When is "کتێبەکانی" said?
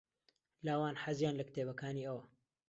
1.49-2.07